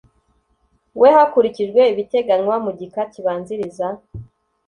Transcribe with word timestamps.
we 0.99 1.09
hakurikijwe 1.15 1.81
ibiteganywa 1.91 2.55
mu 2.65 2.71
gika 2.79 3.01
kibanziriza 3.11 3.87